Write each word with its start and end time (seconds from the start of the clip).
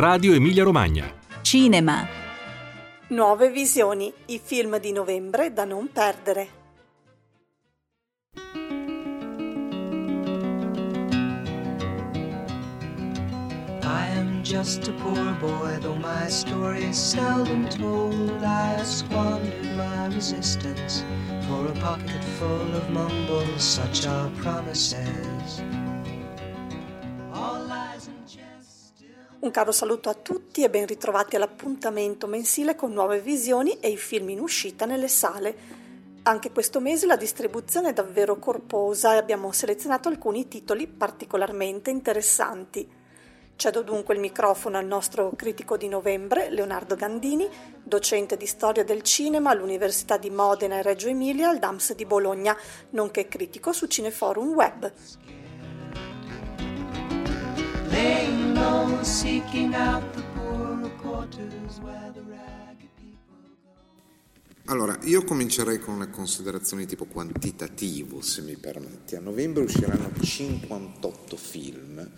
Radio 0.00 0.32
Emilia 0.32 0.64
Romagna. 0.64 1.12
Cinema. 1.42 2.08
Nuove 3.08 3.50
visioni, 3.50 4.10
i 4.28 4.40
film 4.42 4.78
di 4.78 4.92
novembre 4.92 5.52
da 5.52 5.66
non 5.66 5.90
perdere. 5.92 6.48
I 13.82 14.06
am 14.16 14.40
just 14.42 14.88
a 14.88 14.92
poor 14.92 15.34
boy, 15.38 15.76
though 15.82 16.00
my 16.00 16.30
story 16.30 16.84
is 16.84 16.96
seldom 16.96 17.68
told. 17.68 18.42
I 18.42 18.76
have 18.78 18.86
squandered 18.86 19.76
my 19.76 20.06
resistance 20.14 21.04
for 21.46 21.66
a 21.66 21.78
pocket 21.78 22.24
full 22.38 22.74
of 22.74 22.88
mumbles, 22.88 23.62
such 23.62 24.06
are 24.06 24.30
promises. 24.40 25.60
Un 29.40 29.50
caro 29.52 29.72
saluto 29.72 30.10
a 30.10 30.14
tutti 30.14 30.62
e 30.62 30.68
ben 30.68 30.84
ritrovati 30.84 31.34
all'appuntamento 31.34 32.26
mensile 32.26 32.74
con 32.74 32.92
nuove 32.92 33.22
visioni 33.22 33.80
e 33.80 33.88
i 33.88 33.96
film 33.96 34.28
in 34.28 34.38
uscita 34.38 34.84
nelle 34.84 35.08
sale. 35.08 35.56
Anche 36.24 36.50
questo 36.50 36.78
mese 36.78 37.06
la 37.06 37.16
distribuzione 37.16 37.88
è 37.88 37.92
davvero 37.94 38.38
corposa 38.38 39.14
e 39.14 39.16
abbiamo 39.16 39.50
selezionato 39.50 40.08
alcuni 40.08 40.46
titoli 40.46 40.86
particolarmente 40.86 41.88
interessanti. 41.88 42.86
Cedo 43.56 43.80
dunque 43.80 44.12
il 44.12 44.20
microfono 44.20 44.76
al 44.76 44.84
nostro 44.84 45.32
critico 45.34 45.78
di 45.78 45.88
novembre, 45.88 46.50
Leonardo 46.50 46.94
Gandini, 46.94 47.48
docente 47.82 48.36
di 48.36 48.46
storia 48.46 48.84
del 48.84 49.00
cinema 49.00 49.48
all'Università 49.48 50.18
di 50.18 50.28
Modena 50.28 50.76
e 50.76 50.82
Reggio 50.82 51.08
Emilia 51.08 51.48
al 51.48 51.58
DAMS 51.58 51.94
di 51.94 52.04
Bologna, 52.04 52.54
nonché 52.90 53.26
critico 53.26 53.72
su 53.72 53.86
Cineforum 53.86 54.52
Web. 54.52 54.92
Allora, 64.70 64.96
io 65.02 65.24
comincerei 65.24 65.80
con 65.80 65.94
una 65.94 66.10
considerazione 66.10 66.86
tipo 66.86 67.04
quantitativo, 67.04 68.20
se 68.20 68.42
mi 68.42 68.54
permetti. 68.54 69.16
A 69.16 69.20
novembre 69.20 69.64
usciranno 69.64 70.12
58 70.20 71.36
film, 71.36 72.08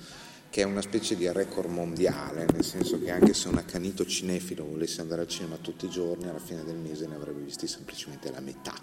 che 0.51 0.61
è 0.61 0.65
una 0.65 0.83
specie 0.83 1.17
di 1.17 1.31
record 1.33 1.71
mondiale, 1.71 2.45
nel 2.53 2.63
senso 2.63 3.01
che 3.01 3.11
anche 3.11 3.33
se 3.33 3.49
un 3.49 3.57
accanito 3.57 4.05
cinefilo 4.05 4.67
volesse 4.67 5.01
andare 5.01 5.23
al 5.23 5.29
cinema 5.29 5.57
tutti 5.63 5.87
i 5.87 5.89
giorni, 5.89 6.29
alla 6.29 6.39
fine 6.39 6.63
del 6.63 6.77
mese 6.77 7.07
ne 7.07 7.15
avrebbe 7.15 7.41
visti 7.41 7.67
semplicemente 7.67 8.31
la 8.31 8.41
metà. 8.41 8.75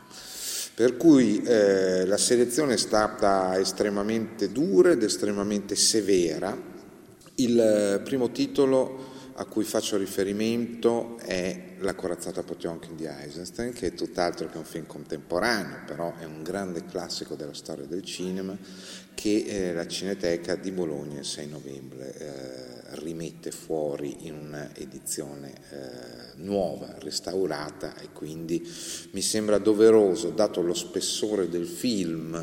Per 0.73 0.98
cui 0.98 1.44
eh, 1.44 2.08
la 2.08 2.18
selezione 2.18 2.73
è 2.73 2.78
stata 2.78 3.60
estremamente 3.60 4.52
dura 4.52 4.90
ed 4.90 5.04
estremamente 5.04 5.76
severa. 5.76 6.69
Il 7.40 7.58
eh, 7.58 8.02
primo 8.02 8.32
titolo 8.32 9.18
a 9.36 9.45
cui 9.45 9.64
faccio 9.64 9.95
riferimento 9.95 11.18
è 11.20 11.76
La 11.80 11.95
corazzata 11.95 12.44
Potionkin 12.44 12.98
di 12.98 13.06
Eisenstein, 13.06 13.72
che 13.72 13.88
è 13.88 13.94
tutt'altro 13.94 14.50
che 14.50 14.58
un 14.58 14.66
film 14.66 14.86
contemporaneo, 14.86 15.84
però 15.86 16.14
è 16.17 16.26
un 16.26 16.44
grande 16.44 16.84
classico 16.84 17.36
della 17.36 17.54
storia 17.54 17.86
del 17.86 18.04
cinema 18.04 18.58
che 19.14 19.45
eh, 19.48 19.73
la 19.73 19.88
Cineteca 19.88 20.56
di 20.56 20.72
Bologna 20.72 21.20
il 21.20 21.26
6 21.26 21.48
novembre 21.48 22.14
eh, 22.17 23.00
rimette 23.00 23.52
fuori 23.52 24.28
in 24.28 24.34
un'edizione 24.34 25.54
eh, 25.54 26.42
nuova, 26.42 26.94
restaurata 27.00 27.95
e 28.00 28.10
quindi 28.12 28.70
mi 29.12 29.22
sembra 29.22 29.60
doveroso, 29.60 30.32
dato 30.32 30.60
lo 30.60 30.73
spessore 30.73 31.48
del 31.48 31.67
film, 31.67 32.36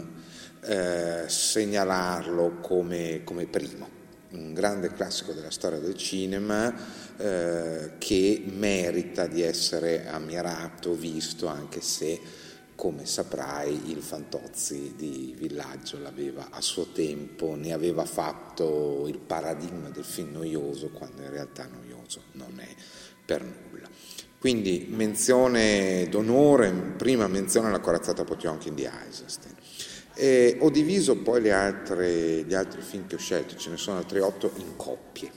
eh, 0.63 1.25
segnalarlo 1.27 2.61
come, 2.63 3.21
come 3.25 3.47
primo 3.47 3.96
un 4.31 4.53
grande 4.53 4.93
classico 4.93 5.33
della 5.33 5.51
storia 5.51 5.79
del 5.79 5.97
cinema 5.97 6.75
eh, 7.17 7.93
che 7.99 8.43
merita 8.47 9.27
di 9.27 9.43
essere 9.43 10.07
ammirato, 10.09 10.95
visto, 10.95 11.47
anche 11.47 11.81
se, 11.81 12.21
come 12.75 13.07
saprai, 13.07 13.91
il 13.91 14.03
Fantozzi 14.03 14.95
di 14.97 15.35
Villaggio 15.37 15.99
l'aveva 15.99 16.49
a 16.51 16.61
suo 16.61 16.87
tempo, 16.93 17.55
ne 17.55 17.73
aveva 17.73 18.05
fatto 18.05 19.05
il 19.07 19.19
paradigma 19.19 19.89
del 19.91 20.05
film 20.05 20.33
noioso, 20.33 20.91
quando 20.91 21.23
in 21.23 21.31
realtà 21.31 21.67
noioso 21.67 22.23
non 22.33 22.59
è 22.59 22.69
per 23.25 23.43
nulla. 23.43 23.89
Quindi 24.39 24.87
menzione 24.91 26.07
d'onore, 26.09 26.71
prima 26.97 27.27
menzione 27.27 27.69
alla 27.69 27.81
corazzata 27.81 28.25
Potionkin 28.25 28.75
di 28.75 28.85
Eisenstein. 28.85 29.56
E 30.19 30.57
ho 30.61 30.71
diviso 30.71 31.17
poi 31.19 31.51
altre, 31.51 32.43
gli 32.43 32.55
altri 32.55 32.81
film 32.81 33.07
che 33.07 33.17
ho 33.17 33.19
scelto, 33.19 33.55
ce 33.57 33.69
ne 33.69 33.77
sono 33.77 33.99
altri 33.99 34.21
otto, 34.21 34.51
in 34.57 34.75
coppie. 34.77 35.31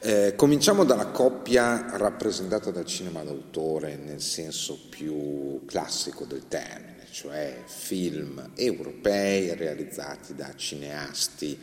Eh, 0.00 0.34
cominciamo 0.36 0.84
dalla 0.84 1.06
coppia 1.06 1.96
rappresentata 1.96 2.70
dal 2.70 2.84
cinema 2.84 3.22
d'autore 3.24 3.96
nel 3.96 4.20
senso 4.20 4.78
più 4.88 5.64
classico 5.64 6.24
del 6.24 6.48
termine, 6.48 7.06
cioè 7.10 7.62
film 7.64 8.52
europei 8.54 9.54
realizzati 9.54 10.34
da 10.34 10.52
cineasti 10.54 11.58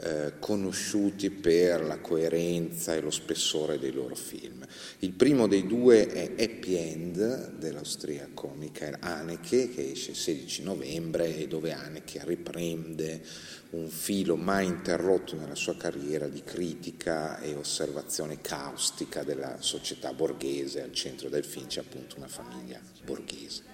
eh, 0.00 0.34
conosciuti 0.40 1.30
per 1.30 1.84
la 1.84 1.98
coerenza 1.98 2.94
e 2.94 3.00
lo 3.00 3.10
spessore 3.10 3.78
dei 3.78 3.92
loro 3.92 4.14
film. 4.14 4.66
Il 4.98 5.12
primo 5.12 5.46
dei 5.46 5.66
due 5.66 6.08
è 6.08 6.32
Happy 6.42 6.74
End 6.74 7.52
dell'austriaco 7.52 8.54
Michael 8.56 8.96
Haneke 9.00 9.68
che 9.68 9.92
esce 9.92 10.10
il 10.10 10.16
16 10.16 10.62
novembre 10.64 11.36
e 11.36 11.46
dove 11.46 11.72
Haneke 11.72 12.20
riprende 12.24 13.22
un 13.70 13.88
filo 13.88 14.36
mai 14.36 14.66
interrotto 14.66 15.36
nella 15.36 15.54
sua 15.54 15.76
carriera 15.76 16.26
di 16.28 16.42
critica 16.42 17.40
e 17.40 17.54
osservazione 17.54 18.40
caustica 18.40 19.22
della 19.22 19.60
società 19.60 20.12
borghese, 20.12 20.82
al 20.82 20.92
centro 20.92 21.28
del 21.28 21.44
film 21.44 21.66
c'è 21.66 21.80
appunto 21.80 22.16
una 22.16 22.28
famiglia 22.28 22.80
borghese. 23.04 23.73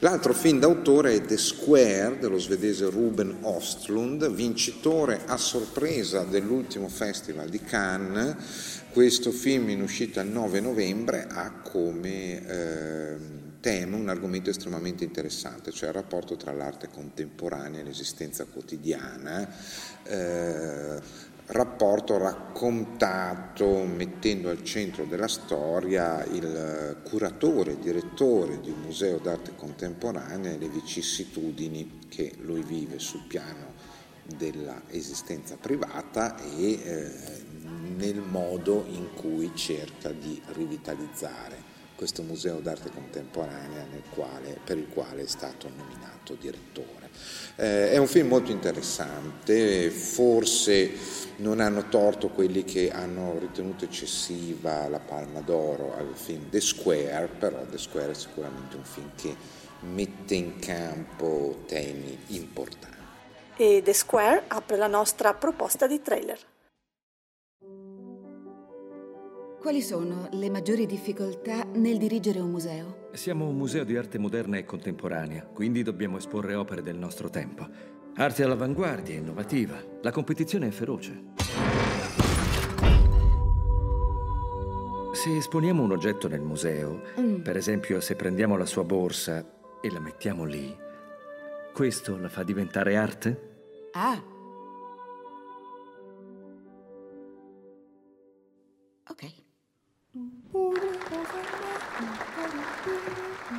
L'altro 0.00 0.34
film 0.34 0.58
d'autore 0.58 1.14
è 1.14 1.22
The 1.22 1.38
Square 1.38 2.18
dello 2.18 2.38
svedese 2.38 2.90
Ruben 2.90 3.38
Ostlund, 3.40 4.30
vincitore 4.30 5.22
a 5.24 5.38
sorpresa 5.38 6.22
dell'ultimo 6.22 6.88
festival 6.88 7.48
di 7.48 7.60
Cannes. 7.60 8.82
Questo 8.90 9.30
film 9.30 9.70
in 9.70 9.80
uscita 9.80 10.20
il 10.20 10.28
9 10.28 10.60
novembre 10.60 11.26
ha 11.30 11.50
come 11.62 12.46
eh, 12.46 13.16
tema 13.60 13.96
un 13.96 14.10
argomento 14.10 14.50
estremamente 14.50 15.02
interessante, 15.02 15.72
cioè 15.72 15.88
il 15.88 15.94
rapporto 15.94 16.36
tra 16.36 16.52
l'arte 16.52 16.90
contemporanea 16.90 17.80
e 17.80 17.84
l'esistenza 17.84 18.44
quotidiana. 18.44 19.48
Eh, 20.02 21.00
rapporto 21.46 22.18
raccontato 22.18 23.84
mettendo 23.84 24.50
al 24.50 24.64
centro 24.64 25.04
della 25.04 25.28
storia 25.28 26.24
il 26.24 27.00
curatore, 27.04 27.78
direttore 27.78 28.60
di 28.60 28.70
un 28.70 28.80
museo 28.80 29.18
d'arte 29.18 29.54
contemporanea 29.54 30.52
e 30.52 30.58
le 30.58 30.68
vicissitudini 30.68 32.00
che 32.08 32.32
lui 32.40 32.62
vive 32.62 32.98
sul 32.98 33.22
piano 33.28 33.74
dell'esistenza 34.24 35.56
privata 35.56 36.36
e 36.56 36.72
eh, 36.82 37.10
nel 37.96 38.20
modo 38.20 38.84
in 38.88 39.14
cui 39.14 39.52
cerca 39.54 40.10
di 40.10 40.40
rivitalizzare 40.46 41.65
questo 41.96 42.22
museo 42.22 42.60
d'arte 42.60 42.90
contemporanea 42.90 43.86
quale, 44.16 44.58
per 44.64 44.78
il 44.78 44.88
quale 44.88 45.22
è 45.22 45.26
stato 45.26 45.68
nominato 45.74 46.34
direttore. 46.34 47.10
Eh, 47.56 47.90
è 47.92 47.96
un 47.98 48.06
film 48.06 48.28
molto 48.28 48.50
interessante, 48.50 49.90
forse 49.90 50.90
non 51.36 51.60
hanno 51.60 51.88
torto 51.88 52.28
quelli 52.28 52.64
che 52.64 52.90
hanno 52.90 53.38
ritenuto 53.38 53.84
eccessiva 53.84 54.88
la 54.88 54.98
Palma 54.98 55.40
d'Oro 55.40 55.94
al 55.96 56.12
film 56.14 56.48
The 56.48 56.60
Square, 56.60 57.28
però 57.38 57.64
The 57.70 57.78
Square 57.78 58.12
è 58.12 58.14
sicuramente 58.14 58.76
un 58.76 58.84
film 58.84 59.10
che 59.14 59.36
mette 59.80 60.34
in 60.34 60.58
campo 60.58 61.62
temi 61.66 62.18
importanti. 62.28 62.94
E 63.56 63.82
The 63.82 63.92
Square 63.92 64.44
apre 64.48 64.76
la 64.76 64.86
nostra 64.86 65.34
proposta 65.34 65.86
di 65.86 66.00
trailer. 66.02 66.38
Quali 69.60 69.82
sono 69.82 70.28
le 70.32 70.48
maggiori 70.50 70.86
difficoltà 70.86 71.64
nel 71.64 71.98
dirigere 71.98 72.38
un 72.40 72.50
museo? 72.50 73.08
Siamo 73.12 73.46
un 73.48 73.56
museo 73.56 73.84
di 73.84 73.96
arte 73.96 74.18
moderna 74.18 74.58
e 74.58 74.64
contemporanea, 74.64 75.44
quindi 75.46 75.82
dobbiamo 75.82 76.18
esporre 76.18 76.54
opere 76.54 76.82
del 76.82 76.96
nostro 76.96 77.28
tempo. 77.30 77.66
Arte 78.14 78.42
all'avanguardia, 78.44 79.16
innovativa. 79.16 79.76
La 80.02 80.12
competizione 80.12 80.68
è 80.68 80.70
feroce. 80.70 81.24
Se 85.12 85.36
esponiamo 85.36 85.82
un 85.82 85.90
oggetto 85.92 86.28
nel 86.28 86.42
museo, 86.42 87.02
Mm. 87.18 87.40
per 87.40 87.56
esempio 87.56 88.00
se 88.00 88.14
prendiamo 88.14 88.56
la 88.56 88.66
sua 88.66 88.84
borsa 88.84 89.44
e 89.80 89.90
la 89.90 89.98
mettiamo 89.98 90.44
lì, 90.44 90.74
questo 91.72 92.16
la 92.18 92.28
fa 92.28 92.42
diventare 92.44 92.96
arte? 92.96 93.54
Ah. 93.92 94.22
Ok. 99.08 99.44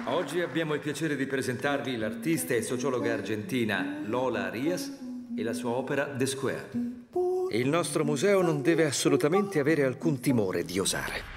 Oggi 0.06 0.42
abbiamo 0.42 0.74
il 0.74 0.80
piacere 0.80 1.16
di 1.16 1.26
presentarvi 1.26 1.98
l'artista 1.98 2.54
e 2.54 2.62
sociologa 2.62 3.14
argentina 3.14 4.02
Lola 4.06 4.46
Arias 4.46 4.98
e 5.36 5.44
la 5.44 5.54
sua 5.54 5.72
opera 5.72 6.06
The 6.16 6.26
Square. 6.26 6.70
Il 7.52 7.70
nostro 7.70 8.04
museo 8.04 8.42
non 8.42 8.62
deve 8.62 8.86
assolutamente 8.86 9.60
avere 9.60 9.84
alcun 9.84 10.20
timore 10.20 10.64
di 10.64 10.80
osare. 10.80 11.36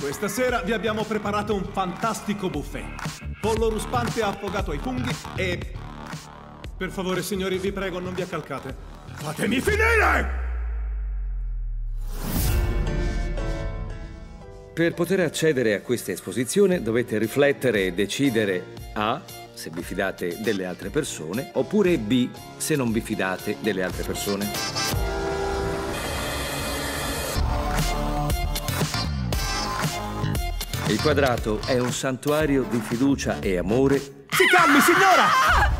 Questa 0.00 0.28
sera 0.28 0.62
vi 0.62 0.72
abbiamo 0.72 1.04
preparato 1.04 1.54
un 1.54 1.64
fantastico 1.64 2.48
buffet. 2.48 3.38
Pollo 3.40 3.68
ruspante 3.68 4.22
affogato 4.22 4.70
ai 4.70 4.78
funghi 4.78 5.14
e... 5.36 5.72
Per 6.76 6.90
favore, 6.90 7.22
signori, 7.22 7.58
vi 7.58 7.72
prego, 7.72 7.98
non 7.98 8.14
vi 8.14 8.22
accalcate. 8.22 8.91
Fatemi 9.22 9.60
finire! 9.60 10.40
Per 14.74 14.94
poter 14.94 15.20
accedere 15.20 15.74
a 15.74 15.80
questa 15.80 16.10
esposizione 16.10 16.82
dovete 16.82 17.18
riflettere 17.18 17.86
e 17.86 17.92
decidere 17.92 18.64
A. 18.94 19.22
se 19.54 19.70
vi 19.70 19.82
fidate 19.82 20.38
delle 20.40 20.64
altre 20.64 20.88
persone, 20.88 21.50
oppure 21.52 21.98
B. 21.98 22.30
se 22.56 22.74
non 22.74 22.90
vi 22.90 23.00
fidate 23.00 23.58
delle 23.60 23.84
altre 23.84 24.02
persone. 24.02 24.50
Il 30.88 31.00
quadrato 31.00 31.60
è 31.64 31.78
un 31.78 31.92
santuario 31.92 32.64
di 32.68 32.80
fiducia 32.80 33.38
e 33.38 33.56
amore 33.56 33.98
Si 33.98 34.46
calmi, 34.50 34.80
signora! 34.80 35.71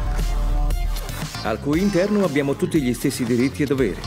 Al 1.43 1.61
cui 1.61 1.81
interno 1.81 2.25
abbiamo 2.25 2.55
tutti 2.57 2.81
gli 2.81 2.95
stessi 2.95 3.25
diritti 3.25 3.63
e 3.63 3.67
doveri. 3.67 4.01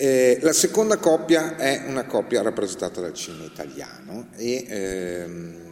Eh, 0.00 0.38
la 0.42 0.52
seconda 0.52 0.98
coppia 0.98 1.56
è 1.56 1.82
una 1.88 2.04
coppia 2.04 2.40
rappresentata 2.40 3.00
dal 3.00 3.14
cinema 3.14 3.46
italiano 3.46 4.28
e 4.36 4.64
ehm, 4.68 5.68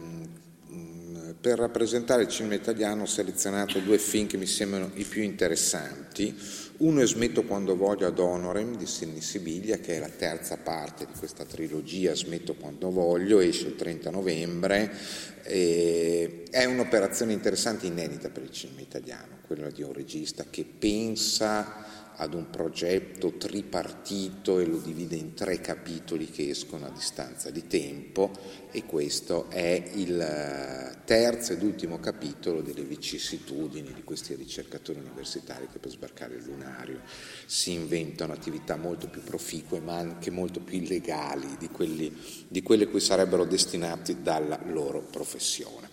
per 1.39 1.59
rappresentare 1.59 2.23
il 2.23 2.29
cinema 2.29 2.55
italiano 2.55 3.03
ho 3.03 3.05
selezionato 3.05 3.79
due 3.79 3.97
film 3.97 4.27
che 4.27 4.37
mi 4.37 4.45
sembrano 4.45 4.91
i 4.95 5.03
più 5.03 5.21
interessanti. 5.21 6.35
Uno 6.77 7.01
è 7.01 7.07
Smetto 7.07 7.43
quando 7.43 7.75
voglio 7.75 8.05
ad 8.07 8.19
Honorem 8.19 8.75
di 8.75 8.85
Sidney 8.85 9.21
Sibiglia, 9.21 9.77
che 9.77 9.95
è 9.95 9.99
la 9.99 10.09
terza 10.09 10.57
parte 10.57 11.05
di 11.05 11.13
questa 11.17 11.43
trilogia 11.43 12.13
Smetto 12.13 12.55
quando 12.55 12.91
voglio, 12.91 13.39
esce 13.39 13.67
il 13.67 13.75
30 13.75 14.09
novembre. 14.11 14.91
è 15.43 16.65
un'operazione 16.65 17.33
interessante 17.33 17.85
inedita 17.85 18.29
per 18.29 18.43
il 18.43 18.51
cinema 18.51 18.81
italiano, 18.81 19.39
quella 19.47 19.69
di 19.69 19.81
un 19.81 19.93
regista 19.93 20.45
che 20.49 20.65
pensa 20.65 21.96
ad 22.17 22.33
un 22.33 22.49
progetto 22.49 23.33
tripartito 23.33 24.59
e 24.59 24.65
lo 24.65 24.77
divide 24.77 25.15
in 25.15 25.33
tre 25.33 25.61
capitoli 25.61 26.29
che 26.29 26.49
escono 26.49 26.87
a 26.87 26.89
distanza 26.89 27.51
di 27.51 27.67
tempo 27.67 28.31
e 28.71 28.85
questo 28.85 29.49
è 29.49 29.91
il 29.93 30.19
eh, 30.19 30.97
terzo 31.05 31.53
ed 31.53 31.61
ultimo 31.61 31.99
capitolo 31.99 32.61
delle 32.61 32.83
vicissitudini 32.83 33.93
di 33.93 34.03
questi 34.03 34.33
ricercatori 34.33 34.99
universitari 34.99 35.67
che 35.71 35.79
per 35.79 35.91
sbarcare 35.91 36.35
il 36.35 36.43
lunario 36.43 37.01
si 37.45 37.73
inventano 37.73 38.33
attività 38.33 38.75
molto 38.77 39.07
più 39.07 39.21
proficue 39.21 39.79
ma 39.79 39.97
anche 39.97 40.31
molto 40.31 40.59
più 40.59 40.77
illegali 40.77 41.55
di, 41.57 41.69
quelli, 41.69 42.15
di 42.47 42.63
quelle 42.63 42.87
cui 42.87 42.99
sarebbero 42.99 43.45
destinati 43.45 44.21
dalla 44.21 44.59
loro 44.65 45.01
professione. 45.01 45.86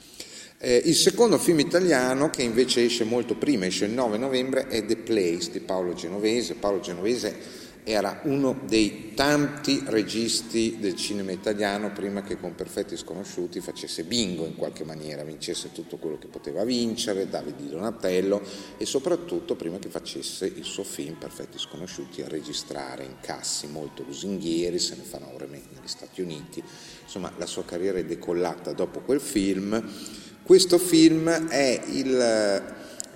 Eh, 0.67 0.81
il 0.87 0.95
secondo 0.95 1.37
film 1.37 1.59
italiano, 1.59 2.31
che 2.31 2.43
invece 2.43 2.87
esce 2.87 3.05
molto 3.05 3.35
prima, 3.35 3.67
esce 3.67 3.85
il 3.85 3.91
9 3.91 4.17
novembre, 4.17 4.67
è 4.69 4.83
The 4.87 4.97
Place 4.97 5.51
di 5.51 5.61
Paolo 5.61 5.93
Genovese. 5.93 6.55
Paolo 6.55 6.81
Genovese 6.81 7.37
era 7.85 8.23
uno 8.25 8.59
dei 8.67 9.13
tanti 9.15 9.83
registi 9.85 10.79
del 10.81 10.97
cinema 10.97 11.33
italiano 11.33 11.93
prima 11.93 12.23
che 12.23 12.41
con 12.41 12.55
Perfetti 12.55 12.97
Sconosciuti 12.97 13.61
facesse 13.61 14.05
bingo 14.05 14.47
in 14.47 14.55
qualche 14.57 14.85
maniera, 14.85 15.23
vincesse 15.23 15.71
tutto 15.71 15.99
quello 15.99 16.17
che 16.17 16.29
poteva 16.29 16.65
vincere, 16.65 17.29
Davide 17.29 17.63
di 17.63 17.69
Donatello 17.69 18.41
e 18.79 18.87
soprattutto 18.87 19.57
prima 19.57 19.79
che 19.79 19.91
facesse 19.91 20.47
il 20.47 20.65
suo 20.65 20.83
film 20.83 21.17
Perfetti 21.17 21.59
Sconosciuti 21.59 22.23
a 22.23 22.29
registrare 22.29 23.05
incassi 23.05 23.67
molto 23.67 24.03
lusinghieri, 24.03 24.79
se 24.79 24.97
ne 24.97 25.03
fanno 25.03 25.31
ore 25.35 25.47
negli 25.47 25.63
Stati 25.85 26.23
Uniti. 26.23 26.63
Insomma, 27.03 27.31
la 27.37 27.45
sua 27.45 27.67
carriera 27.67 27.99
è 27.99 28.05
decollata 28.07 28.73
dopo 28.73 29.01
quel 29.01 29.21
film. 29.21 30.23
Questo 30.45 30.77
film 30.77 31.31
è 31.49 31.81
il, 31.87 32.15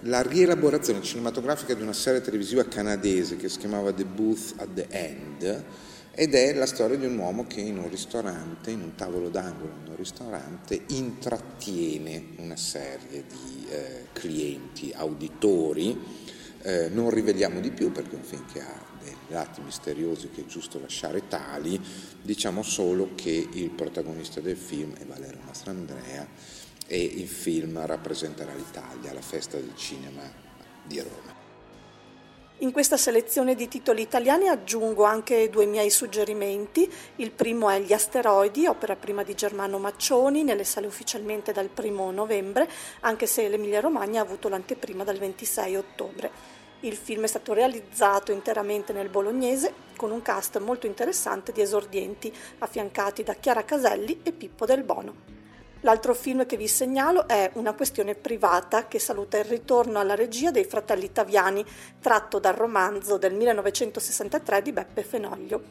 la 0.01 0.23
rielaborazione 0.23 1.03
cinematografica 1.03 1.75
di 1.75 1.83
una 1.83 1.93
serie 1.93 2.23
televisiva 2.23 2.65
canadese 2.65 3.37
che 3.37 3.51
si 3.51 3.59
chiamava 3.59 3.93
The 3.93 4.07
Booth 4.07 4.55
at 4.57 4.69
the 4.73 4.87
End 4.89 5.65
ed 6.13 6.35
è 6.35 6.55
la 6.55 6.65
storia 6.65 6.97
di 6.97 7.05
un 7.05 7.19
uomo 7.19 7.47
che 7.47 7.61
in 7.61 7.77
un 7.77 7.91
ristorante, 7.91 8.71
in 8.71 8.81
un 8.81 8.95
tavolo 8.95 9.29
d'angolo 9.29 9.75
in 9.85 9.91
un 9.91 9.97
ristorante, 9.97 10.81
intrattiene 10.87 12.29
una 12.39 12.57
serie 12.57 13.25
di 13.29 13.67
eh, 13.69 14.07
clienti, 14.15 14.95
auditori. 14.97 16.01
Eh, 16.63 16.89
non 16.89 17.11
riveliamo 17.11 17.61
di 17.61 17.73
più 17.73 17.93
perché 17.93 18.13
è 18.13 18.19
un 18.19 18.25
film 18.25 18.47
che 18.51 18.61
ha 18.61 18.87
dei 19.03 19.15
lati 19.27 19.61
misteriosi 19.61 20.31
che 20.31 20.41
è 20.41 20.47
giusto 20.47 20.81
lasciare 20.81 21.29
tali, 21.29 21.79
diciamo 22.23 22.63
solo 22.63 23.11
che 23.15 23.49
il 23.53 23.69
protagonista 23.69 24.41
del 24.41 24.57
film 24.57 24.95
è 24.95 25.05
Valerio 25.05 25.41
Mastrandrea 25.45 26.57
e 26.91 27.01
il 27.01 27.29
film 27.29 27.85
rappresenterà 27.85 28.53
l'Italia 28.55 29.11
alla 29.11 29.21
festa 29.21 29.59
del 29.59 29.77
cinema 29.77 30.23
di 30.83 30.99
Roma. 31.01 31.37
In 32.61 32.73
questa 32.73 32.97
selezione 32.97 33.55
di 33.55 33.69
titoli 33.69 34.03
italiani 34.03 34.49
aggiungo 34.49 35.05
anche 35.05 35.49
due 35.49 35.65
miei 35.65 35.91
suggerimenti. 35.91 36.91
Il 37.17 37.31
primo 37.31 37.71
è 37.71 37.79
Gli 37.79 37.93
asteroidi, 37.93 38.67
opera 38.67 38.97
prima 38.97 39.23
di 39.23 39.35
Germano 39.35 39.79
Maccioni, 39.79 40.43
nelle 40.43 40.65
sale 40.65 40.89
ufficialmente 40.89 41.53
dal 41.53 41.71
1 41.73 42.11
novembre, 42.11 42.69
anche 43.01 43.27
se 43.27 43.47
l'Emilia 43.49 43.79
Romagna 43.79 44.21
ha 44.21 44.25
avuto 44.25 44.49
l'anteprima 44.49 45.05
dal 45.05 45.19
26 45.19 45.77
ottobre. 45.77 46.31
Il 46.81 46.97
film 46.97 47.23
è 47.25 47.29
stato 47.29 47.53
realizzato 47.53 48.33
interamente 48.33 48.93
nel 48.93 49.09
bolognese 49.09 49.73
con 49.97 50.11
un 50.11 50.23
cast 50.23 50.59
molto 50.59 50.87
interessante 50.87 51.53
di 51.53 51.61
esordienti 51.61 52.33
affiancati 52.59 53.23
da 53.23 53.35
Chiara 53.35 53.65
Caselli 53.65 54.19
e 54.25 54.33
Pippo 54.33 54.65
Del 54.67 54.83
Bono. 54.83 55.38
L'altro 55.83 56.13
film 56.13 56.45
che 56.45 56.57
vi 56.57 56.67
segnalo 56.67 57.29
è 57.29 57.51
Una 57.55 57.73
questione 57.73 58.17
privata 58.17 58.89
che 58.89 58.99
saluta 58.99 59.39
il 59.39 59.45
ritorno 59.45 60.01
alla 60.01 60.17
regia 60.17 60.51
dei 60.51 60.65
fratelli 60.65 61.13
Taviani, 61.13 61.65
tratto 62.01 62.41
dal 62.41 62.55
romanzo 62.55 63.17
del 63.17 63.33
1963 63.35 64.63
di 64.63 64.73
Beppe 64.73 65.05
Fenoglio. 65.05 65.63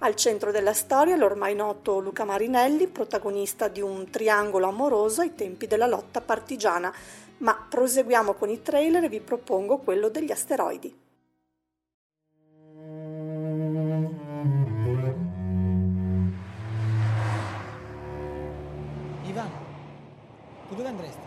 Al 0.00 0.14
centro 0.14 0.50
della 0.50 0.74
storia 0.74 1.16
l'ormai 1.16 1.54
noto 1.54 2.00
Luca 2.00 2.24
Marinelli, 2.24 2.86
protagonista 2.86 3.68
di 3.68 3.80
un 3.80 4.10
triangolo 4.10 4.66
amoroso 4.66 5.22
ai 5.22 5.34
tempi 5.34 5.66
della 5.66 5.86
lotta 5.86 6.20
partigiana. 6.20 6.92
Ma 7.38 7.54
proseguiamo 7.54 8.34
con 8.34 8.50
i 8.50 8.60
trailer 8.60 9.04
e 9.04 9.08
vi 9.08 9.20
propongo 9.20 9.78
quello 9.78 10.10
degli 10.10 10.32
asteroidi. 10.32 11.05
Dove 20.76 20.88
andresti? 20.88 21.26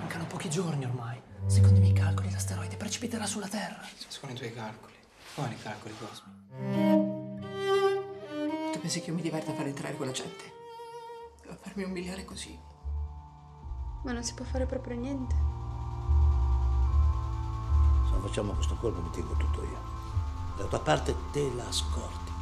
Mancano 0.00 0.24
pochi 0.26 0.48
giorni 0.48 0.84
ormai. 0.84 1.20
Secondo 1.46 1.76
i 1.76 1.80
miei 1.80 1.92
calcoli 1.92 2.30
l'asteroide 2.30 2.76
precipiterà 2.76 3.26
sulla 3.26 3.48
Terra. 3.48 3.82
Secondo 4.08 4.34
i 4.34 4.38
tuoi 4.38 4.54
calcoli. 4.54 4.94
Quali 5.34 5.56
calcoli, 5.58 5.94
Cosmo? 5.98 6.32
Tu 8.72 8.80
pensi 8.80 9.00
che 9.00 9.10
io 9.10 9.16
mi 9.16 9.22
diverta 9.22 9.52
a 9.52 9.54
far 9.54 9.66
entrare 9.66 9.94
quella 9.94 10.12
gente? 10.12 10.52
A 11.50 11.56
farmi 11.60 11.84
umiliare 11.84 12.24
così? 12.24 12.58
Ma 14.04 14.12
non 14.12 14.24
si 14.24 14.32
può 14.34 14.44
fare 14.44 14.64
proprio 14.64 14.96
niente. 14.96 15.34
Se 18.06 18.12
non 18.12 18.22
facciamo 18.22 18.52
questo 18.52 18.76
colpo 18.76 19.02
mi 19.02 19.10
tengo 19.10 19.34
tutto 19.34 19.62
io. 19.62 19.92
La 20.56 20.64
tua 20.64 20.80
parte 20.80 21.14
te 21.32 21.52
la 21.54 21.70
scordi. 21.70 22.32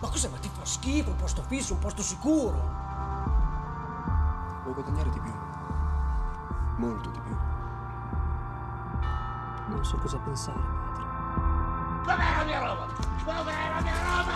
Ma 0.00 0.08
cos'è? 0.08 0.28
Ma 0.28 0.38
ti 0.38 0.48
fa 0.48 0.64
schifo, 0.64 1.10
un 1.10 1.16
posto 1.16 1.42
fisso, 1.42 1.74
un 1.74 1.80
posto 1.80 2.02
sicuro. 2.02 2.88
Vuoi 4.70 4.84
guadagnare 4.84 5.10
di 5.10 5.18
più? 5.18 5.32
Molto 6.76 7.10
di 7.10 7.18
più. 7.18 7.36
Non 9.66 9.84
so 9.84 9.96
cosa 9.96 10.16
pensare, 10.18 10.60
padre. 10.60 11.04
Dov'è 12.04 12.36
la 12.36 12.44
mia 12.44 12.58
roba? 12.60 12.86
Dov'è 13.24 13.68
la 13.74 13.80
mia 13.80 13.94
roba? 14.04 14.32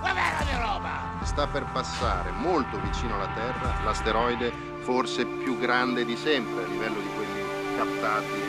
Dov'è 0.00 0.38
la 0.38 0.44
mia 0.44 0.72
roba? 0.72 0.90
Sta 1.22 1.46
per 1.46 1.66
passare 1.66 2.30
molto 2.30 2.80
vicino 2.80 3.16
alla 3.16 3.28
Terra 3.34 3.82
l'asteroide 3.84 4.50
forse 4.80 5.26
più 5.26 5.58
grande 5.58 6.06
di 6.06 6.16
sempre 6.16 6.64
a 6.64 6.66
livello 6.66 7.00
di 7.00 7.08
quelli 7.14 7.76
captati 7.76 8.47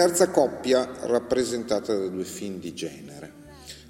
terza 0.00 0.30
coppia 0.30 0.90
rappresentata 1.02 1.94
da 1.94 2.06
due 2.06 2.24
film 2.24 2.58
di 2.58 2.72
genere. 2.72 3.32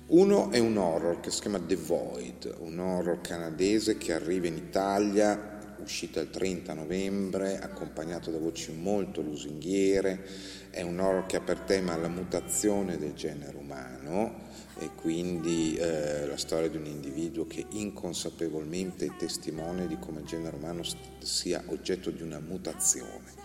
Uno 0.06 0.50
è 0.50 0.58
un 0.58 0.76
horror 0.76 1.20
che 1.20 1.30
si 1.30 1.40
chiama 1.40 1.60
The 1.60 1.76
Void, 1.76 2.52
un 2.58 2.80
horror 2.80 3.20
canadese 3.20 3.96
che 3.96 4.12
arriva 4.12 4.48
in 4.48 4.56
Italia, 4.56 5.76
uscito 5.78 6.18
il 6.18 6.28
30 6.28 6.74
novembre, 6.74 7.60
accompagnato 7.60 8.32
da 8.32 8.38
voci 8.38 8.72
molto 8.72 9.22
lusinghiere. 9.22 10.26
È 10.70 10.82
un 10.82 10.98
horror 10.98 11.26
che 11.26 11.36
ha 11.36 11.42
per 11.42 11.60
tema 11.60 11.96
la 11.96 12.08
mutazione 12.08 12.98
del 12.98 13.14
genere 13.14 13.56
umano 13.56 14.48
e 14.80 14.90
quindi 14.96 15.76
eh, 15.76 16.26
la 16.26 16.36
storia 16.36 16.68
di 16.68 16.76
un 16.76 16.86
individuo 16.86 17.46
che 17.46 17.64
inconsapevolmente 17.68 19.06
è 19.06 19.16
testimone 19.16 19.86
di 19.86 19.96
come 20.00 20.22
il 20.22 20.26
genere 20.26 20.56
umano 20.56 20.82
sia 21.20 21.62
oggetto 21.66 22.10
di 22.10 22.22
una 22.22 22.40
mutazione. 22.40 23.38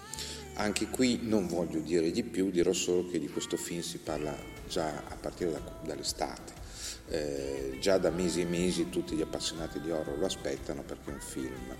Anche 0.57 0.87
qui 0.87 1.19
non 1.21 1.47
voglio 1.47 1.79
dire 1.79 2.11
di 2.11 2.23
più, 2.23 2.49
dirò 2.49 2.71
solo 2.71 3.07
che 3.07 3.19
di 3.19 3.27
questo 3.27 3.57
film 3.57 3.81
si 3.81 3.97
parla 3.97 4.33
già 4.67 5.03
a 5.09 5.15
partire 5.15 5.51
da, 5.51 5.59
dall'estate. 5.83 6.53
Eh, 7.07 7.77
già 7.81 7.97
da 7.97 8.09
mesi 8.09 8.41
e 8.41 8.45
mesi 8.45 8.89
tutti 8.89 9.15
gli 9.15 9.21
appassionati 9.21 9.79
di 9.79 9.91
horror 9.91 10.17
lo 10.17 10.25
aspettano 10.25 10.81
perché 10.81 11.11
è 11.11 11.13
un 11.13 11.19
film 11.19 11.75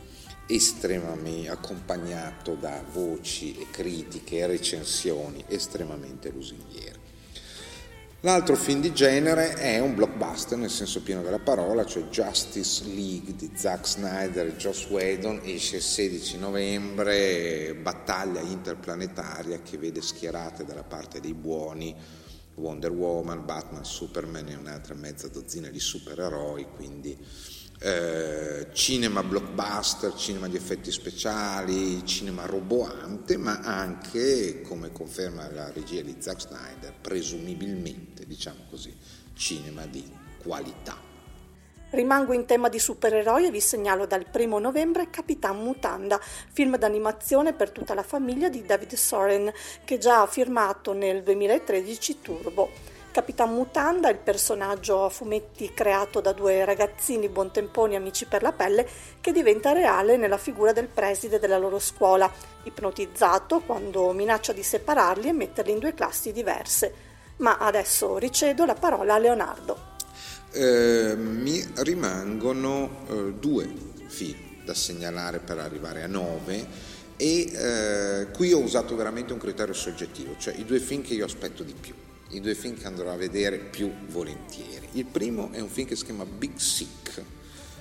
estremamente 0.48 1.50
accompagnato 1.50 2.54
da 2.54 2.84
voci 2.92 3.58
e 3.58 3.68
critiche 3.72 4.38
e 4.38 4.48
recensioni 4.48 5.44
estremamente 5.48 6.30
lusinghiere. 6.30 7.05
L'altro 8.26 8.56
film 8.56 8.82
di 8.82 8.92
genere 8.92 9.54
è 9.54 9.78
un 9.78 9.94
blockbuster 9.94 10.58
nel 10.58 10.72
senso 10.72 11.04
pieno 11.04 11.22
della 11.22 11.38
parola, 11.38 11.86
cioè 11.86 12.06
Justice 12.06 12.84
League 12.86 13.36
di 13.36 13.52
Zack 13.54 13.88
Snyder 13.88 14.48
e 14.48 14.56
Joss 14.56 14.90
Whedon, 14.90 15.42
esce 15.44 15.76
il 15.76 15.84
16 15.84 16.40
novembre, 16.40 17.76
battaglia 17.76 18.42
interplanetaria 18.42 19.62
che 19.62 19.78
vede 19.78 20.02
schierate 20.02 20.66
dalla 20.66 20.82
parte 20.82 21.20
dei 21.20 21.36
buoni 21.36 21.96
Wonder 22.56 22.90
Woman, 22.90 23.46
Batman, 23.46 23.86
Superman 23.86 24.48
e 24.48 24.56
un'altra 24.56 24.96
mezza 24.96 25.28
dozzina 25.28 25.70
di 25.70 25.80
supereroi, 25.80 26.66
quindi 26.76 27.16
eh, 27.80 28.68
cinema 28.74 29.24
blockbuster, 29.24 30.14
cinema 30.16 30.48
di 30.48 30.56
effetti 30.56 30.92
speciali, 30.92 32.06
cinema 32.06 32.46
roboante, 32.46 33.38
ma 33.38 33.60
anche, 33.62 34.62
come 34.62 34.92
conferma 34.92 35.50
la 35.52 35.72
regia 35.72 36.02
di 36.02 36.16
Zack 36.20 36.42
Snyder, 36.42 36.94
presumibilmente, 37.02 38.26
diciamo 38.26 38.60
così, 38.70 38.96
cinema 39.34 39.86
di 39.86 40.10
qualità. 40.42 41.14
Rimango 41.92 42.34
in 42.34 42.46
tema 42.46 42.68
di 42.68 42.80
supereroi 42.80 43.46
e 43.46 43.52
vi 43.52 43.62
segnalo 43.62 44.06
dal 44.06 44.26
primo 44.30 44.60
novembre 44.60 45.10
Capitan 45.10 45.62
Mutanda, 45.62 46.20
film 46.52 46.78
d'animazione 46.78 47.54
per 47.54 47.72
tutta 47.72 47.94
la 47.94 48.04
famiglia 48.04 48.50
di 48.50 48.66
David 48.66 48.94
Soren, 48.96 49.52
che 49.86 49.98
già 49.98 50.22
ha 50.22 50.28
firmato 50.28 50.92
nel 50.94 51.24
2013 51.24 52.22
Turbo. 52.22 52.95
Capitan 53.16 53.54
Mutanda, 53.54 54.10
il 54.10 54.18
personaggio 54.18 55.06
a 55.06 55.10
fumetti 55.10 55.72
creato 55.74 56.20
da 56.20 56.34
due 56.34 56.66
ragazzini 56.66 57.30
buontemponi 57.30 57.96
amici 57.96 58.26
per 58.26 58.42
la 58.42 58.52
pelle, 58.52 58.86
che 59.22 59.32
diventa 59.32 59.72
reale 59.72 60.18
nella 60.18 60.38
figura 60.38 60.74
del 60.74 60.90
preside 60.90 61.40
della 61.40 61.58
loro 61.58 61.80
scuola, 61.80 62.30
ipnotizzato 62.64 63.62
quando 63.62 64.12
minaccia 64.12 64.52
di 64.52 64.64
separarli 64.64 65.30
e 65.30 65.32
metterli 65.32 65.72
in 65.72 65.80
due 65.80 65.94
classi 65.94 66.34
diverse. 66.34 66.94
Ma 67.38 67.58
adesso 67.58 68.18
ricedo 68.18 68.66
la 68.66 68.74
parola 68.74 69.14
a 69.14 69.18
Leonardo. 69.18 69.78
Eh, 70.52 71.16
mi 71.16 71.66
rimangono 71.76 73.06
eh, 73.08 73.34
due 73.40 73.74
film 74.08 74.66
da 74.66 74.74
segnalare 74.74 75.40
per 75.40 75.60
arrivare 75.60 76.04
a 76.04 76.08
nove 76.08 76.68
e 77.16 77.50
eh, 77.50 78.28
qui 78.34 78.52
ho 78.52 78.60
usato 78.60 78.94
veramente 78.98 79.32
un 79.32 79.40
criterio 79.40 79.74
soggettivo, 79.74 80.36
cioè 80.38 80.54
i 80.58 80.66
due 80.66 80.80
film 80.80 81.02
che 81.02 81.14
io 81.14 81.24
aspetto 81.24 81.64
di 81.64 81.74
più 81.80 81.94
i 82.30 82.42
due 82.42 82.56
film 82.56 82.78
che 82.78 82.88
andrò 82.88 83.12
a 83.12 83.16
vedere 83.16 83.58
più 83.58 83.92
volentieri. 84.08 84.88
Il 84.94 85.06
primo 85.06 85.52
è 85.52 85.60
un 85.60 85.70
film 85.70 85.88
che 85.88 85.96
si 85.96 86.06
chiama 86.06 86.26
Big 86.26 86.58
Sick, 86.58 87.22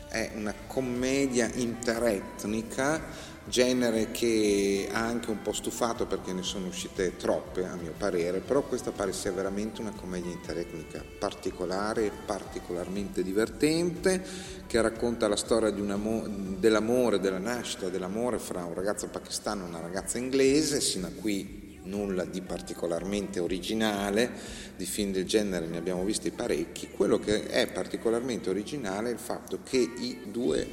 è 0.09 0.33
una 0.35 0.55
commedia 0.67 1.51
interetnica, 1.55 3.33
genere 3.47 4.11
che 4.11 4.89
ha 4.91 5.05
anche 5.05 5.31
un 5.31 5.43
po' 5.43 5.53
stufato 5.53 6.07
perché 6.07 6.33
ne 6.33 6.43
sono 6.43 6.67
uscite 6.67 7.17
troppe 7.17 7.67
a 7.67 7.75
mio 7.75 7.93
parere, 7.97 8.41
però 8.41 8.63
questa 8.63 8.91
pare 8.91 9.13
sia 9.13 9.33
veramente 9.33 9.81
una 9.81 9.93
commedia 9.93 10.31
interetnica 10.31 11.05
particolare, 11.19 12.11
particolarmente 12.25 13.23
divertente, 13.23 14.23
che 14.67 14.81
racconta 14.81 15.29
la 15.29 15.37
storia 15.37 15.71
dell'amore, 15.71 17.21
della 17.21 17.39
nascita 17.39 17.89
dell'amore 17.89 18.39
fra 18.39 18.65
un 18.65 18.75
ragazzo 18.75 19.09
pakistano 19.09 19.65
e 19.65 19.69
una 19.69 19.81
ragazza 19.81 20.19
inglese, 20.19 20.81
sino 20.81 21.07
a 21.07 21.11
qui 21.11 21.64
nulla 21.85 22.25
di 22.25 22.41
particolarmente 22.41 23.41
originale, 23.41 24.31
di 24.77 24.85
film 24.85 25.13
del 25.13 25.25
genere 25.25 25.67
ne 25.67 25.77
abbiamo 25.77 26.05
visti 26.05 26.31
parecchi, 26.31 26.89
quello 26.89 27.19
che 27.19 27.47
è 27.47 27.67
particolarmente 27.67 28.51
originale 28.51 29.11
è 29.11 29.13
il 29.13 29.19
fatto 29.19 29.61
che 29.63 29.79
i 29.79 30.19
due 30.31 30.67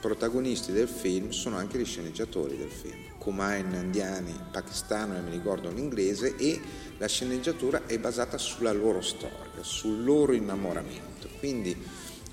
protagonisti 0.00 0.70
del 0.72 0.88
film 0.88 1.30
sono 1.30 1.56
anche 1.56 1.78
gli 1.78 1.84
sceneggiatori 1.84 2.56
del 2.56 2.70
film, 2.70 3.18
Kumail 3.18 3.66
Nandiani 3.66 4.34
pakistano 4.52 5.14
e 5.14 5.18
Emily 5.18 5.42
Gordon 5.42 5.76
inglese 5.76 6.36
e 6.36 6.60
la 6.98 7.08
sceneggiatura 7.08 7.86
è 7.86 7.98
basata 7.98 8.38
sulla 8.38 8.72
loro 8.72 9.00
storia, 9.00 9.62
sul 9.62 10.04
loro 10.04 10.32
innamoramento. 10.32 11.28
Quindi 11.38 11.76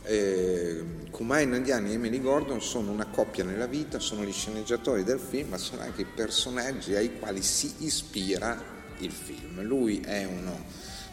eh, 0.05 0.83
Kumail 1.11 1.47
Nandiani 1.47 1.91
e 1.91 1.93
Emily 1.93 2.19
Gordon 2.19 2.61
sono 2.61 2.91
una 2.91 3.07
coppia 3.07 3.43
nella 3.43 3.67
vita, 3.67 3.99
sono 3.99 4.23
gli 4.23 4.31
sceneggiatori 4.31 5.03
del 5.03 5.19
film, 5.19 5.49
ma 5.49 5.57
sono 5.57 5.81
anche 5.81 6.01
i 6.01 6.05
personaggi 6.05 6.95
ai 6.95 7.19
quali 7.19 7.41
si 7.41 7.73
ispira 7.79 8.61
il 8.99 9.11
film. 9.11 9.61
Lui 9.63 10.01
è 10.01 10.25
uno 10.25 10.63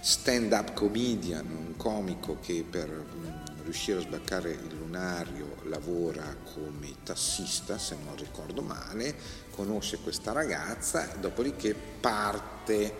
stand-up 0.00 0.72
comedian, 0.75 1.46
un 1.46 1.76
comico 1.76 2.38
che 2.40 2.64
per 2.68 2.88
mh, 2.88 3.62
riuscire 3.62 3.99
a 3.99 4.02
sbaccare 4.02 4.50
il 4.50 4.76
lunario 4.76 5.56
lavora 5.64 6.37
come 6.54 6.94
tassista, 7.04 7.78
se 7.78 7.96
non 8.04 8.16
ricordo 8.16 8.62
male, 8.62 9.14
conosce 9.50 9.99
questa 9.99 10.32
ragazza, 10.32 11.08
dopodiché 11.20 11.75
parte 11.75 12.94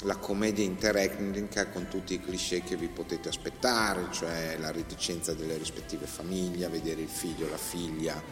la 0.00 0.16
commedia 0.16 0.64
interetnica 0.64 1.68
con 1.68 1.88
tutti 1.88 2.14
i 2.14 2.20
cliché 2.20 2.62
che 2.62 2.76
vi 2.76 2.88
potete 2.88 3.28
aspettare, 3.28 4.08
cioè 4.10 4.56
la 4.58 4.70
reticenza 4.70 5.32
delle 5.32 5.56
rispettive 5.56 6.06
famiglie, 6.06 6.68
vedere 6.68 7.00
il 7.00 7.08
figlio 7.08 7.48
la 7.48 7.56
figlia 7.56 8.22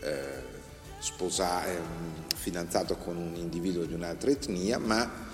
eh, 0.00 0.60
sposa, 0.98 1.66
eh, 1.66 1.78
fidanzato 2.36 2.96
con 2.96 3.16
un 3.16 3.34
individuo 3.34 3.84
di 3.84 3.94
un'altra 3.94 4.30
etnia, 4.30 4.78
ma 4.78 5.30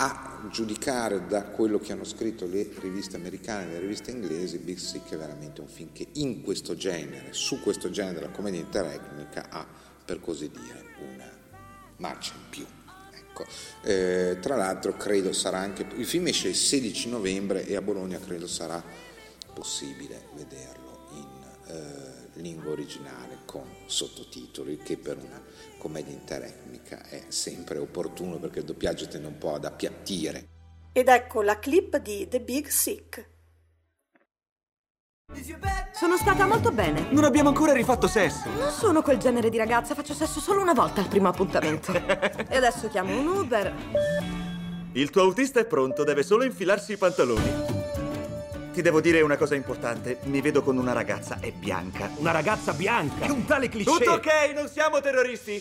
a 0.00 0.48
giudicare 0.52 1.26
da 1.26 1.42
quello 1.42 1.80
che 1.80 1.92
hanno 1.92 2.04
scritto 2.04 2.46
le 2.46 2.70
riviste 2.78 3.16
americane 3.16 3.64
e 3.64 3.72
le 3.72 3.78
riviste 3.80 4.12
inglesi, 4.12 4.58
Big 4.58 4.78
Sick 4.78 5.10
è 5.10 5.16
veramente 5.16 5.60
un 5.60 5.66
film 5.66 5.90
che 5.92 6.06
in 6.12 6.42
questo 6.42 6.76
genere, 6.76 7.32
su 7.32 7.60
questo 7.60 7.90
genere 7.90 8.20
della 8.20 8.30
commedia 8.30 8.60
interetnica 8.60 9.48
ha, 9.50 9.66
per 10.04 10.20
così 10.20 10.48
dire, 10.50 10.84
una 11.12 11.28
marcia 11.96 12.34
in 12.34 12.48
più. 12.48 12.77
Ecco. 13.38 13.46
Eh, 13.82 14.38
tra 14.40 14.56
l'altro 14.56 14.96
credo 14.96 15.32
sarà 15.32 15.58
anche, 15.58 15.86
il 15.96 16.06
film 16.06 16.26
esce 16.26 16.48
il 16.48 16.56
16 16.56 17.08
novembre 17.08 17.64
e 17.66 17.76
a 17.76 17.82
Bologna 17.82 18.18
credo 18.18 18.46
sarà 18.46 18.82
possibile 19.54 20.28
vederlo 20.34 21.08
in 21.12 21.46
eh, 21.66 22.40
lingua 22.40 22.72
originale 22.72 23.38
con 23.44 23.64
sottotitoli, 23.86 24.78
che 24.78 24.96
per 24.96 25.18
una 25.18 25.42
commedia 25.78 26.12
interetnica 26.12 27.04
è 27.08 27.24
sempre 27.28 27.78
opportuno 27.78 28.38
perché 28.38 28.60
il 28.60 28.64
doppiaggio 28.64 29.06
tende 29.06 29.28
un 29.28 29.38
po' 29.38 29.54
ad 29.54 29.64
appiattire. 29.64 30.48
Ed 30.92 31.08
ecco 31.08 31.42
la 31.42 31.58
clip 31.58 31.98
di 31.98 32.26
The 32.28 32.40
Big 32.40 32.66
Sick. 32.66 33.36
Sono 35.98 36.16
stata 36.16 36.46
molto 36.46 36.70
bene. 36.70 37.08
Non 37.10 37.24
abbiamo 37.24 37.48
ancora 37.48 37.72
rifatto 37.72 38.06
sesso. 38.06 38.48
Non 38.56 38.70
sono 38.70 39.02
quel 39.02 39.18
genere 39.18 39.50
di 39.50 39.56
ragazza, 39.56 39.96
faccio 39.96 40.14
sesso 40.14 40.38
solo 40.38 40.60
una 40.60 40.72
volta 40.72 41.00
al 41.00 41.08
primo 41.08 41.26
appuntamento. 41.26 41.92
e 42.48 42.56
adesso 42.56 42.86
chiamo 42.86 43.18
un 43.18 43.26
Uber. 43.26 43.74
Il 44.92 45.10
tuo 45.10 45.22
autista 45.22 45.58
è 45.58 45.64
pronto, 45.64 46.04
deve 46.04 46.22
solo 46.22 46.44
infilarsi 46.44 46.92
i 46.92 46.96
pantaloni. 46.96 47.52
Ti 48.72 48.80
devo 48.80 49.00
dire 49.00 49.20
una 49.22 49.36
cosa 49.36 49.56
importante. 49.56 50.18
Mi 50.26 50.40
vedo 50.40 50.62
con 50.62 50.78
una 50.78 50.92
ragazza, 50.92 51.38
è 51.40 51.50
bianca. 51.50 52.08
Una 52.18 52.30
ragazza 52.30 52.72
bianca? 52.74 53.26
È 53.26 53.30
un 53.30 53.44
tale 53.44 53.68
cliché. 53.68 53.90
Tutto 53.90 54.12
ok, 54.12 54.52
non 54.54 54.68
siamo 54.68 55.00
terroristi. 55.00 55.60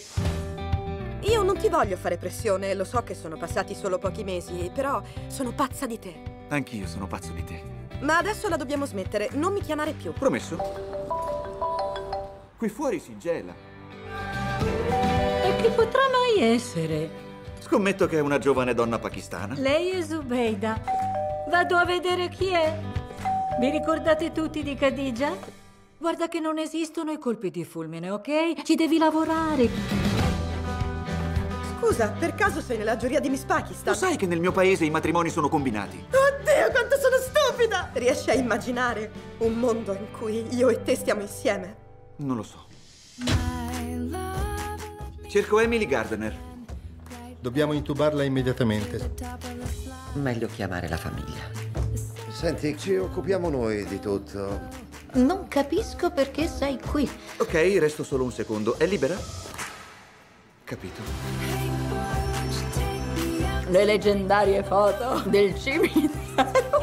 Io 1.22 1.42
non 1.42 1.58
ti 1.58 1.68
voglio 1.68 1.98
fare 1.98 2.18
pressione, 2.18 2.76
lo 2.76 2.84
so 2.84 3.02
che 3.02 3.16
sono 3.16 3.38
passati 3.38 3.74
solo 3.74 3.98
pochi 3.98 4.24
mesi, 4.24 4.70
però 4.72 5.02
sono 5.30 5.52
pazza 5.52 5.88
di 5.88 5.98
te. 5.98 6.14
Anch'io 6.50 6.86
sono 6.86 7.08
pazzo 7.08 7.32
di 7.32 7.44
te. 7.44 7.77
Ma 8.00 8.18
adesso 8.18 8.48
la 8.48 8.58
dobbiamo 8.58 8.86
smettere, 8.86 9.30
non 9.34 9.54
mi 9.54 9.62
chiamare 9.62 9.92
più. 9.92 10.14
Promesso? 10.14 10.58
Qui 12.58 12.70
fuori 12.70 13.00
si 13.00 13.18
gela. 13.18 13.54
E 15.44 15.56
chi 15.62 15.70
potrà 15.70 16.02
mai 16.12 16.54
essere? 16.54 17.10
Scommetto 17.60 18.08
che 18.08 18.18
è 18.18 18.22
una 18.22 18.38
giovane 18.38 18.74
donna 18.74 19.00
pakistana. 19.00 19.56
Lei 19.58 19.92
è 19.92 20.02
Zubeida. 20.04 20.80
Vado 21.50 21.76
a 21.76 21.86
vedere 21.86 22.30
chi 22.30 22.48
è. 22.48 22.80
Vi 23.60 23.70
ricordate 23.70 24.32
tutti 24.32 24.62
di 24.62 24.76
Khadija? 24.76 25.36
Guarda 25.98 26.28
che 26.28 26.40
non 26.40 26.60
esistono 26.60 27.12
i 27.12 27.18
colpi 27.18 27.50
di 27.50 27.66
fulmine, 27.66 28.12
ok? 28.12 28.62
Ci 28.62 28.76
devi 28.76 28.98
lavorare. 28.98 29.70
Scusa, 31.80 32.10
per 32.10 32.36
caso 32.36 32.62
sei 32.62 32.78
nella 32.78 32.98
giuria 32.98 33.20
di 33.20 33.30
Miss 33.30 33.44
Pakistan? 33.44 33.94
Lo 33.94 34.00
sai 34.00 34.16
che 34.16 34.26
nel 34.28 34.40
mio 34.40 34.52
paese 34.52 34.86
i 34.86 34.90
matrimoni 34.90 35.30
sono 35.30 35.50
combinati? 35.50 35.98
Oddio, 35.98 36.72
quanto 36.72 36.98
sono 36.98 37.07
stupida! 37.68 37.90
Riesci 37.94 38.30
a 38.30 38.34
immaginare 38.34 39.12
un 39.40 39.54
mondo 39.54 39.94
in 39.94 40.12
cui 40.18 40.56
io 40.56 40.70
e 40.70 40.82
te 40.82 40.96
stiamo 40.96 41.22
insieme? 41.22 41.76
Non 42.18 42.38
lo 42.38 42.44
so. 42.44 42.66
Cerco 45.28 45.60
Emily 45.60 45.86
Gardner. 45.86 46.46
Dobbiamo 47.40 47.74
intubarla 47.74 48.24
immediatamente. 48.24 49.14
Meglio 50.14 50.48
chiamare 50.48 50.88
la 50.88 50.98
famiglia. 50.98 51.52
Senti, 52.32 52.78
ci 52.78 52.96
occupiamo 52.96 53.50
noi 53.50 53.86
di 53.86 54.00
tutto. 54.00 54.86
Non 55.14 55.48
capisco 55.48 56.12
perché 56.12 56.48
sei 56.48 56.80
qui. 56.80 57.10
Ok, 57.38 57.54
resto 57.80 58.04
solo 58.04 58.24
un 58.24 58.32
secondo. 58.32 58.78
È 58.78 58.86
libera? 58.86 59.18
Capito. 60.64 61.02
Le 63.70 63.86
leggendarie 63.86 64.64
foto 64.64 65.28
del 65.30 65.56
cimitero. 65.60 66.27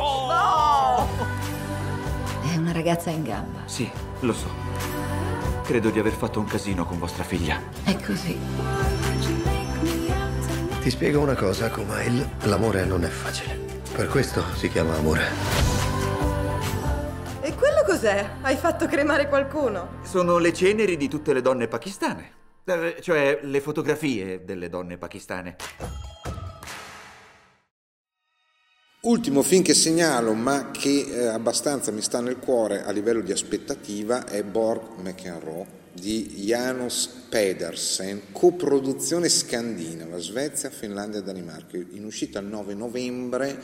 No! 0.04 1.08
È 2.42 2.56
una 2.56 2.72
ragazza 2.72 3.10
in 3.10 3.22
gamba. 3.22 3.60
Sì, 3.64 3.90
lo 4.20 4.32
so. 4.32 4.48
Credo 5.64 5.90
di 5.90 5.98
aver 5.98 6.12
fatto 6.12 6.40
un 6.40 6.46
casino 6.46 6.84
con 6.84 6.98
vostra 6.98 7.24
figlia. 7.24 7.60
È 7.84 7.96
così. 8.04 8.38
Ti 10.82 10.90
spiego 10.90 11.20
una 11.20 11.34
cosa, 11.34 11.70
Kumail. 11.70 12.28
L'amore 12.42 12.84
non 12.84 13.04
è 13.04 13.08
facile. 13.08 13.58
Per 13.94 14.08
questo 14.08 14.42
si 14.54 14.68
chiama 14.68 14.94
amore. 14.96 15.22
E 17.40 17.54
quello 17.54 17.82
cos'è? 17.86 18.28
Hai 18.42 18.56
fatto 18.56 18.86
cremare 18.86 19.28
qualcuno? 19.28 20.00
Sono 20.02 20.36
le 20.38 20.52
ceneri 20.52 20.96
di 20.98 21.08
tutte 21.08 21.32
le 21.32 21.40
donne 21.40 21.68
pakistane. 21.68 22.32
Eh, 22.64 22.96
Cioè, 23.00 23.38
le 23.42 23.60
fotografie 23.60 24.44
delle 24.44 24.68
donne 24.68 24.98
pakistane. 24.98 25.56
Ultimo 29.04 29.42
film 29.42 29.62
che 29.62 29.74
segnalo, 29.74 30.32
ma 30.32 30.70
che 30.70 31.06
eh, 31.06 31.26
abbastanza 31.26 31.90
mi 31.92 32.00
sta 32.00 32.22
nel 32.22 32.38
cuore 32.38 32.84
a 32.84 32.90
livello 32.90 33.20
di 33.20 33.32
aspettativa, 33.32 34.24
è 34.24 34.42
Borg 34.42 34.98
McEnroe 34.98 35.66
di 35.92 36.26
Janos 36.36 37.10
Pedersen, 37.28 38.32
coproduzione 38.32 39.28
scandinava, 39.28 40.16
Svezia, 40.16 40.70
Finlandia 40.70 41.20
e 41.20 41.22
Danimarca, 41.22 41.76
in 41.76 42.06
uscita 42.06 42.38
il 42.38 42.46
9 42.46 42.72
novembre. 42.72 43.60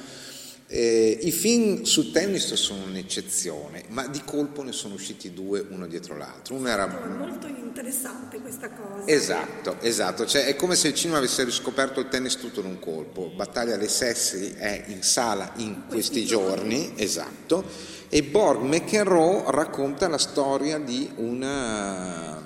Eh, 0.72 1.18
I 1.22 1.32
film 1.32 1.82
su 1.82 2.12
tennis 2.12 2.54
sono 2.54 2.84
un'eccezione, 2.84 3.86
ma 3.88 4.06
di 4.06 4.22
colpo 4.24 4.62
ne 4.62 4.70
sono 4.70 4.94
usciti 4.94 5.32
due 5.32 5.66
uno 5.68 5.88
dietro 5.88 6.16
l'altro. 6.16 6.54
Uno 6.54 6.68
era 6.68 6.86
molto 6.86 7.48
interessante 7.48 8.38
questa 8.38 8.70
cosa. 8.70 9.04
Esatto, 9.04 9.78
esatto, 9.80 10.26
cioè 10.26 10.44
è 10.44 10.54
come 10.54 10.76
se 10.76 10.86
il 10.86 10.94
cinema 10.94 11.18
avesse 11.18 11.42
riscoperto 11.42 11.98
il 11.98 12.08
tennis 12.08 12.36
tutto 12.36 12.60
in 12.60 12.66
un 12.66 12.78
colpo. 12.78 13.32
Battaglia 13.34 13.76
dei 13.76 13.88
sessi 13.88 14.54
è 14.56 14.84
in 14.86 15.02
sala 15.02 15.54
in 15.56 15.86
questi 15.88 16.24
giorni, 16.24 16.92
esatto, 16.94 17.64
e 18.08 18.22
Borg 18.22 18.62
McEnroe 18.62 19.42
racconta 19.48 20.06
la 20.06 20.18
storia 20.18 20.78
di 20.78 21.10
una 21.16 22.40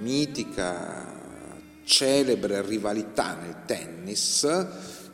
mitica, 0.00 1.12
celebre 1.84 2.62
rivalità 2.62 3.34
nel 3.38 3.56
tennis 3.66 4.46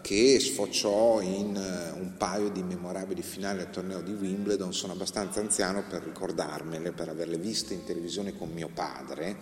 che 0.02 0.38
sfociò 0.40 1.20
in 1.20 1.56
eh, 1.56 1.98
un 1.98 2.14
paio 2.18 2.50
di 2.50 2.62
memorabili 2.62 3.22
finali 3.22 3.60
al 3.60 3.70
torneo 3.70 4.02
di 4.02 4.12
Wimbledon. 4.12 4.74
Sono 4.74 4.92
abbastanza 4.92 5.40
anziano 5.40 5.84
per 5.88 6.02
ricordarmele, 6.02 6.92
per 6.92 7.08
averle 7.08 7.38
viste 7.38 7.72
in 7.72 7.84
televisione 7.84 8.36
con 8.36 8.50
mio 8.50 8.68
padre, 8.74 9.36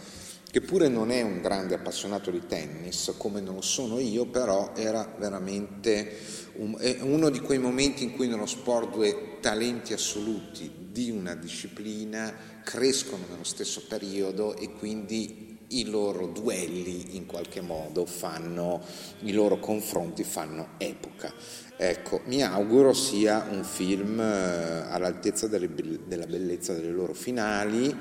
che 0.50 0.60
pure 0.60 0.88
non 0.88 1.10
è 1.10 1.22
un 1.22 1.40
grande 1.40 1.74
appassionato 1.74 2.30
di 2.30 2.46
tennis, 2.46 3.14
come 3.16 3.40
non 3.40 3.54
lo 3.56 3.62
sono 3.62 3.98
io, 3.98 4.26
però 4.26 4.72
era 4.76 5.12
veramente 5.18 6.16
un- 6.56 6.76
uno 7.00 7.30
di 7.30 7.40
quei 7.40 7.58
momenti 7.58 8.04
in 8.04 8.12
cui 8.12 8.28
nello 8.28 8.46
sport 8.46 8.92
due 8.92 9.38
talenti 9.40 9.92
assoluti 9.94 10.70
di 10.90 11.10
una 11.10 11.34
disciplina 11.34 12.34
crescono 12.62 13.24
nello 13.30 13.44
stesso 13.44 13.82
periodo 13.88 14.56
e 14.56 14.70
quindi 14.72 15.49
i 15.70 15.88
loro 15.88 16.26
duelli 16.26 17.16
in 17.16 17.26
qualche 17.26 17.60
modo 17.60 18.06
fanno, 18.06 18.82
i 19.20 19.32
loro 19.32 19.58
confronti 19.58 20.24
fanno 20.24 20.70
epoca. 20.78 21.32
Ecco, 21.76 22.22
mi 22.26 22.42
auguro 22.42 22.92
sia 22.92 23.46
un 23.50 23.64
film 23.64 24.20
eh, 24.20 24.84
all'altezza 24.88 25.46
delle 25.46 25.68
della 26.06 26.26
bellezza 26.26 26.74
delle 26.74 26.90
loro 26.90 27.14
finali. 27.14 27.94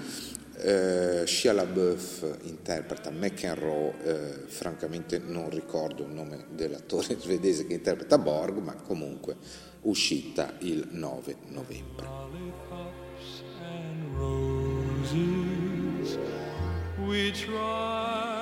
Eh, 0.61 1.23
Shia 1.25 1.53
LaBeouf 1.53 2.39
interpreta 2.43 3.11
McEnroe, 3.11 3.93
eh, 4.03 4.33
francamente 4.47 5.17
non 5.19 5.49
ricordo 5.49 6.03
il 6.03 6.09
nome 6.09 6.47
dell'attore 6.49 7.15
svedese 7.21 7.65
che 7.65 7.73
interpreta 7.73 8.17
Borg, 8.17 8.57
ma 8.57 8.75
comunque 8.75 9.37
uscita 9.83 10.55
il 10.59 10.85
9 10.91 11.35
novembre. 11.47 12.07
We 17.07 17.31
try. 17.31 18.38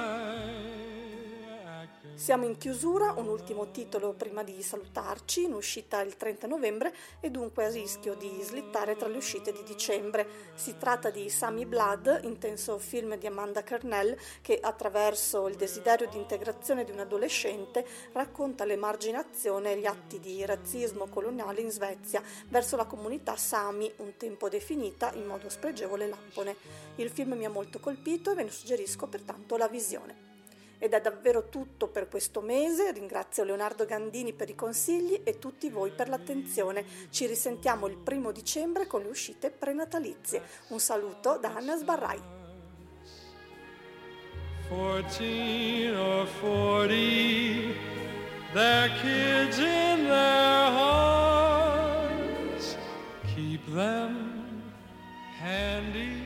Siamo 2.28 2.44
in 2.44 2.58
chiusura, 2.58 3.14
un 3.16 3.30
ultimo 3.30 3.72
titolo 3.72 4.12
prima 4.12 4.44
di 4.44 4.62
salutarci, 4.62 5.44
in 5.44 5.54
uscita 5.54 6.02
il 6.02 6.18
30 6.18 6.46
novembre 6.46 6.94
e 7.22 7.32
dunque 7.32 7.64
a 7.64 7.70
rischio 7.70 8.16
di 8.16 8.42
slittare 8.42 8.98
tra 8.98 9.08
le 9.08 9.16
uscite 9.16 9.54
di 9.54 9.64
dicembre. 9.64 10.28
Si 10.54 10.76
tratta 10.78 11.10
di 11.10 11.30
Sammy 11.30 11.64
Blood, 11.64 12.24
intenso 12.24 12.80
film 12.80 13.18
di 13.18 13.28
Amanda 13.28 13.64
Kernell 13.64 14.18
che 14.42 14.60
attraverso 14.62 15.48
il 15.48 15.56
desiderio 15.56 16.10
di 16.10 16.18
integrazione 16.18 16.84
di 16.84 16.92
un 16.92 17.00
adolescente 17.00 17.88
racconta 18.12 18.66
l'emarginazione 18.66 19.72
e 19.72 19.80
gli 19.80 19.86
atti 19.86 20.20
di 20.20 20.46
razzismo 20.46 21.08
coloniale 21.08 21.62
in 21.62 21.72
Svezia 21.72 22.22
verso 22.50 22.76
la 22.76 22.84
comunità 22.84 23.38
Sami, 23.38 23.90
un 24.00 24.18
tempo 24.18 24.50
definita 24.50 25.14
in 25.14 25.28
modo 25.28 25.48
spregevole 25.48 26.04
e 26.04 26.10
lampone. 26.10 26.56
Il 26.96 27.10
film 27.10 27.36
mi 27.36 27.46
ha 27.46 27.50
molto 27.50 27.80
colpito 27.80 28.32
e 28.32 28.36
ve 28.36 28.44
ne 28.44 28.52
suggerisco 28.52 29.08
pertanto 29.08 29.56
la 29.56 29.70
visione. 29.70 30.37
Ed 30.80 30.94
è 30.94 31.02
davvero 31.02 31.50
tutto 31.50 31.88
per 31.88 32.08
questo 32.08 32.42
mese, 32.42 32.92
ringrazio 32.92 33.44
Leonardo 33.44 33.86
Gandini 33.86 34.34
per 34.34 34.50
i 34.50 34.56
consigli 34.56 35.22
e 35.24 35.40
tutti 35.40 35.70
voi 35.70 35.92
per 35.92 36.08
l'attenzione. 36.10 36.86
Ci 37.10 37.26
risentiamo 37.26 37.88
il 37.88 37.98
primo 37.98 38.32
dicembre 38.32 38.86
con 38.86 39.02
le 39.02 39.08
uscite 39.08 39.50
prenatalizie. 39.50 40.42
Un 40.70 40.80
saluto 40.80 41.38
da 41.38 41.56
Anna 41.56 41.76
Sbarrai. 41.78 42.36
14 44.70 45.96
or 45.96 46.28
40, 46.42 47.74
they're 48.54 48.90
kids 49.02 49.60
in 49.60 50.08
their 50.08 50.72
hearts. 50.72 51.78
Keep 53.34 53.66
them 53.74 54.62
handy. 55.40 56.17